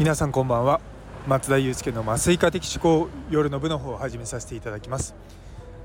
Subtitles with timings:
[0.00, 0.80] 皆さんこんばんは。
[1.26, 5.14] 松田祐介の麻酔科的思考夜の部の方を始めさせていただきます。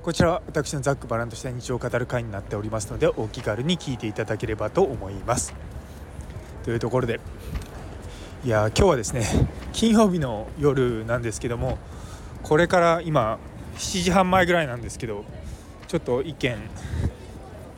[0.03, 5.53] こちらは私のざっくばらんとした日常を語る会になっておりますのでお気軽に聞いていただければと思います。
[6.63, 7.19] というところで
[8.45, 9.25] いや今日はですね
[9.73, 11.77] 金曜日の夜なんですけども
[12.41, 13.37] これから今
[13.75, 15.25] 7時半前ぐらいなんですけど
[15.89, 16.57] ちょっと意見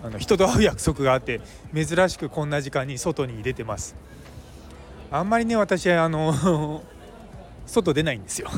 [0.03, 1.41] あの人と会う約束があって
[1.73, 3.95] 珍しくこんな時間に外に出てます。
[5.09, 6.83] あんまりね私あの
[7.65, 8.49] 外出ないんですよ。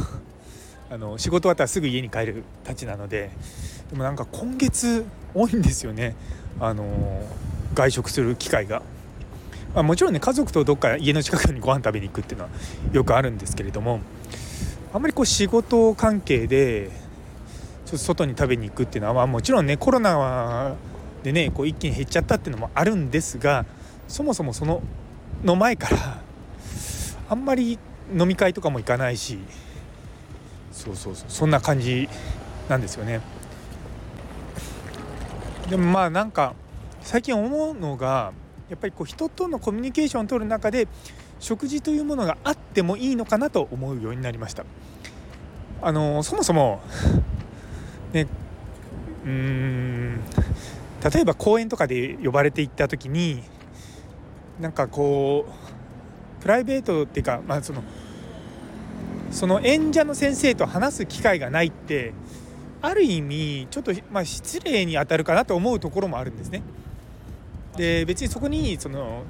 [0.91, 3.29] あの仕事終わったらすぐ家に帰るたちなので
[3.91, 6.15] でもなんか今月多いんですよね。
[6.59, 6.85] あの
[7.75, 8.81] 外食する機会が、
[9.75, 12.49] まあ、もちろんね家族とどっか家の近くにご飯食べに行くっていうのは
[12.91, 13.99] よくあるんですけれども
[14.91, 16.89] あんまりこう仕事関係で
[17.85, 20.73] ちょっと外に食べに行くっていうのは、まあ、もちろんねコロナ
[21.23, 23.65] でねこう一気に減っちゃったっていうのもあるんですが
[24.07, 24.81] そもそもその
[25.43, 26.28] の前から
[27.29, 27.77] あんまり
[28.17, 29.39] 飲み会とかも行かないし
[30.71, 32.09] そうそうそうそんな感じ
[32.67, 33.21] なんですよね。
[35.69, 36.55] でもまあなんか
[37.01, 38.33] 最近思うのが
[38.69, 40.87] やっぱりこう人とのコミュニケーションを取る中で
[41.39, 44.65] 食事というものがあってもいいのかなと思うようになりました。
[45.81, 46.81] あのそもそも
[48.13, 48.27] ね
[49.25, 50.19] うーん
[51.13, 53.43] 例えば公園とかで呼ばれて行った時に
[54.59, 55.78] なんかこう
[56.41, 57.83] プライベートっていうか、まあ、その
[59.31, 62.13] その演者の先生と話す機会がないって
[62.81, 66.61] ある意味ちょっと、まあ、失礼に当たるかなと思うところもあるんですね。
[67.77, 69.23] で別にそこにその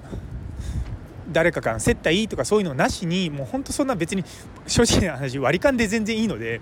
[1.31, 4.23] 誰かから接待とかそういうのなしにもう本当そんな別に
[4.65, 6.61] 正直な話割り勘で全然いいので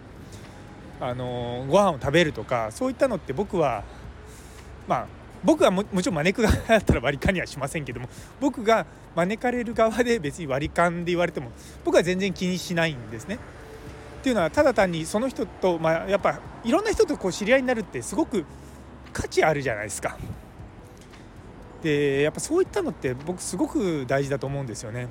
[1.00, 3.84] あのご飯を食べるとかそういったのって僕は
[4.88, 5.08] まあ
[5.44, 8.10] 僕はももちろん招く側だったら割り勘にはしませんけども
[8.42, 8.86] 僕が
[9.16, 11.52] 招かれる側で別に割り勘で言われても
[11.86, 13.36] 僕は全然気にしないんですね。
[13.36, 13.40] っ
[14.24, 18.46] ていうのはただ単にその人と、まあ、やっぱいろんな人とこう知り合いになるってすごく
[19.14, 20.18] 価値あるじゃないですか。
[21.84, 25.08] でやっぱそういったのって僕すごく大事だと思うんですよね。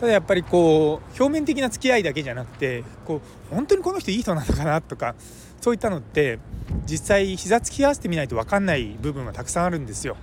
[0.00, 3.20] ただやっぱりこう表面的な付き合いだけじゃなくてこ
[3.50, 5.14] う本当にこの人いい人なのかなとか
[5.60, 6.38] そういったのって
[6.86, 10.16] 実際膝つき合わせてみないと分かんない部分はたくさんあるんですよ。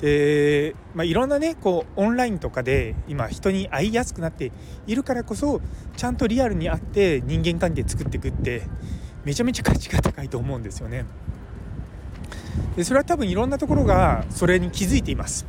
[0.00, 4.50] で、まあ、いろんなねこうオンラインとかで今人に会いやすくなって
[4.86, 5.60] いるからこそ
[5.96, 8.62] ちゃんとリアルに会って人間関係作っていくって
[9.24, 11.04] めちゃめちゃ価値が高いと思うんですよね。
[12.76, 15.46] でそれは多分いろんなところがそれに気づいています。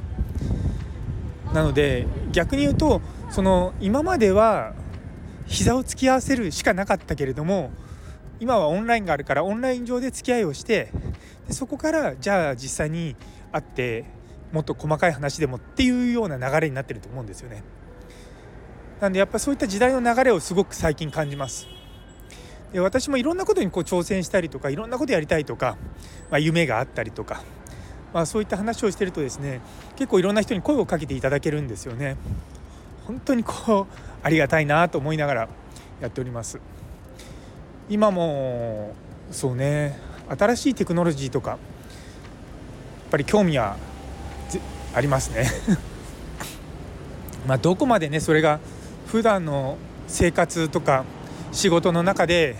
[1.54, 4.74] なので逆に言うとその今までは
[5.46, 7.72] 膝を突き合わせるしかなかったけれども
[8.44, 10.92] 今はオンラインがあるからオンライン上で付き合いをして
[11.48, 13.16] でそこからじゃあ実際に
[13.54, 14.04] 会って
[14.52, 17.64] もっと細かい話でもっていうような流れになってると思うんですよね。
[19.00, 21.68] なんでやっぱそういった時代の流れをすごく最近感じます。
[22.74, 25.78] で私もいろんなことにこう挑戦したりとかいろんなことやりたいとか、
[26.30, 27.44] まあ、夢があったりとか、
[28.14, 29.62] まあ、そういった話をしてるとですね
[29.96, 32.18] 結構いろんな人に声をかけていただけるんですよね。
[33.08, 35.50] 本当にこうありがたいなと思いながら
[36.02, 36.60] やっております。
[37.90, 38.96] 今も
[39.32, 40.00] そうね
[40.30, 41.60] 新しいテクノロジーとかやっ
[43.12, 43.78] ぱり興味は
[44.96, 45.48] ありますね
[47.48, 48.60] まあどこまでねそれが
[49.08, 49.78] 普段の
[50.08, 51.04] 生活とか
[51.52, 52.56] 仕事の中で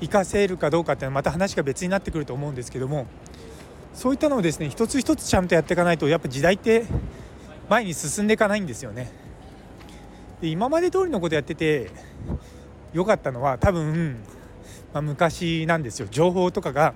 [0.00, 3.06] 活かせるかどうかっていうのはまた話が別になってくると思うんですけども
[3.92, 6.84] そういったのをですね一つ一つちゃんとやっていかないとやっぱ時代って
[7.68, 9.12] 前に進んでいかないんですよね。
[10.40, 11.90] で今まで通りのことやってて
[12.92, 14.16] 良かったのは多分
[14.92, 16.94] まあ、昔なんですよ情報とかが、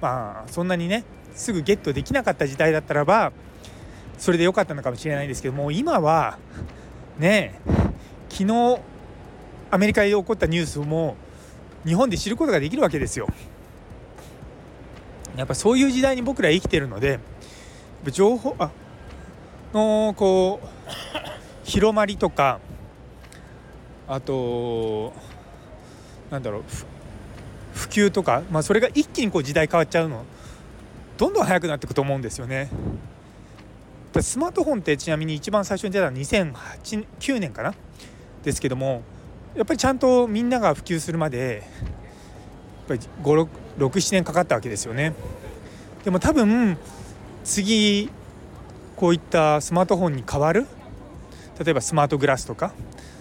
[0.00, 1.04] まあ、そんなにね
[1.34, 3.32] すぐゲットできなかった時代だったらば
[4.18, 6.38] それで良かったのかもしれないんですけども今は
[7.18, 7.60] ね
[8.28, 8.80] 昨日
[9.70, 11.16] アメリカで起こったニュースも
[11.86, 13.26] 日本で知ることができるわけですよ。
[15.36, 17.20] やっぱそういう時代に僕ら生きてるので
[18.10, 18.70] 情報あ
[19.72, 20.68] のこう
[21.62, 22.58] 広まりとか
[24.08, 25.12] あと
[26.30, 26.64] なんだろう
[27.90, 30.24] 及とか、まあ、それが一気にこう時代変わっちゃうの
[31.18, 32.70] どんどん速くなっていくと思うんですよね。
[34.20, 37.74] スマートフォンってちなみに一番最初に出たのは2009年かな？
[38.42, 39.02] ですけども
[39.54, 41.62] やっぱりちゃんとみんなが普及するまで
[42.88, 45.14] やっぱり67年かかったわけですよね。
[46.04, 46.78] でも多分
[47.44, 48.10] 次
[48.96, 50.66] こういったスマートフォンに変わる
[51.62, 52.72] 例えばスマートグラスとか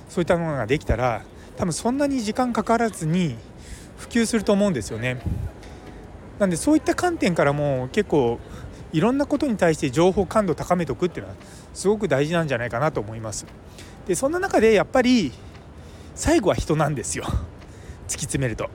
[0.09, 1.23] そういったものができたら
[1.57, 3.35] 多分そんなに時間かからずに
[3.99, 5.21] 普及すると思うんですよね。
[6.39, 8.39] なんでそういった観点からも結構
[8.91, 11.37] いろんなことに対して情報感度を高めておくっていうのは
[11.73, 13.45] すごく大事なんじゃないかなと思います。
[14.07, 15.31] でそんな中でやっぱり
[16.15, 18.69] 最後は人なんですよ突き詰めると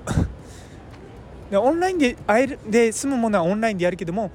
[1.50, 4.30] でオンラインで会えるで済むものはオンラインでやるけども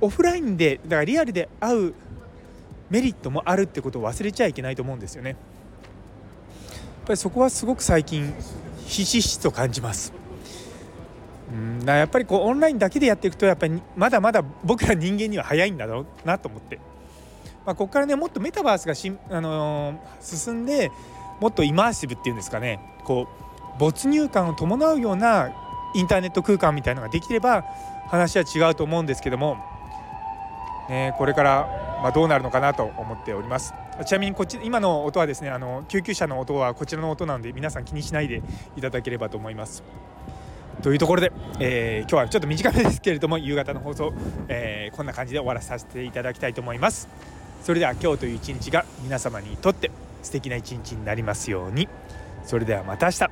[0.00, 1.94] オフラインでだからリアルで会う
[2.88, 5.38] メリットもあるってことを忘れちゃいけないと思うんですよねやっ
[7.06, 8.32] ぱりそこはすごく最近
[8.90, 10.12] ひしひしと感じます。
[11.52, 16.78] うんやっぱりこうオンラインだけでやっていくとやっぱりまだまだ僕ら人間には早いんだろうなと思って、
[17.66, 20.92] まあ、ここからねもっとメタバースがし、あのー、進んで
[21.40, 22.80] もっとイマーシブっていうんですかね。
[23.04, 23.26] こ
[23.76, 25.50] う没入感を伴うような
[25.94, 27.64] インターネット空間みたいのができれば
[28.08, 29.56] 話は違うと思うんですけども、
[30.88, 33.72] ね、これからまどうなるのかなと思っております。
[34.04, 38.42] ちなみにこっち今の音はですねあの救急車の音はこちらの音なので皆さん気にしないで
[38.76, 39.82] いただければと思います。
[40.82, 44.14] というところで、えー、今日はちょっと短めですけれども夕方の放送、
[44.48, 47.08] えー、こんな感じで終わらさせていただきたいと思います。
[47.62, 49.90] それでは今日という一日が皆様にとって
[50.22, 51.88] 素敵な一日になりますように。
[52.44, 53.30] それではまた明日。